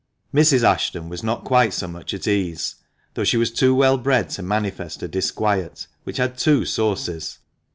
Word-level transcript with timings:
Mrs. 0.33 0.63
Ashton 0.63 1.09
was 1.09 1.21
not 1.21 1.43
quite 1.45 1.73
so 1.73 1.87
much 1.87 2.11
at 2.15 2.27
ease, 2.27 2.77
though 3.13 3.23
she 3.23 3.37
was 3.37 3.51
too 3.51 3.75
well 3.75 3.99
bred 3.99 4.31
to 4.31 4.41
manifest 4.41 5.01
her 5.01 5.07
disquiet, 5.07 5.85
which 6.05 6.17
had 6.17 6.39
two 6.39 6.65
sources. 6.65 7.37